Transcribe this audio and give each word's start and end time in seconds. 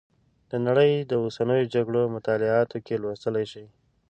د 0.49 0.51
نړۍ 0.67 0.91
د 1.01 1.11
اوسنیو 1.23 1.71
جګړو 1.73 2.01
مطالعاتو 2.15 2.77
کې 2.85 2.99
لوستلی 3.03 3.45
شئ. 3.51 3.65